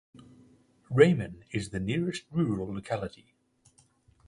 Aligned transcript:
Ramen 0.89 1.43
is 1.51 1.69
the 1.69 1.79
nearest 1.79 2.23
rural 2.31 2.73
locality. 2.73 3.35